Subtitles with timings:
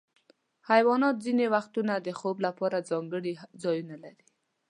[0.69, 4.25] حیوانات ځینې وختونه د خوب لپاره ځانګړي ځایونه لري.